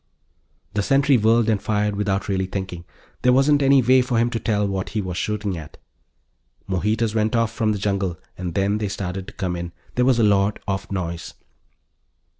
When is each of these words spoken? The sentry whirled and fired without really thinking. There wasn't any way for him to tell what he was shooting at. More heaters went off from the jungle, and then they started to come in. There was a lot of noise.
The 0.73 0.81
sentry 0.81 1.15
whirled 1.15 1.47
and 1.47 1.61
fired 1.61 1.95
without 1.95 2.27
really 2.27 2.47
thinking. 2.47 2.85
There 3.21 3.31
wasn't 3.31 3.61
any 3.61 3.83
way 3.83 4.01
for 4.01 4.17
him 4.17 4.31
to 4.31 4.39
tell 4.39 4.67
what 4.67 4.89
he 4.97 4.99
was 4.99 5.15
shooting 5.15 5.55
at. 5.59 5.77
More 6.65 6.81
heaters 6.81 7.13
went 7.13 7.35
off 7.35 7.51
from 7.51 7.71
the 7.71 7.77
jungle, 7.77 8.17
and 8.35 8.55
then 8.55 8.79
they 8.79 8.87
started 8.89 9.27
to 9.27 9.33
come 9.33 9.55
in. 9.55 9.73
There 9.93 10.05
was 10.05 10.17
a 10.17 10.23
lot 10.23 10.57
of 10.67 10.91
noise. 10.91 11.35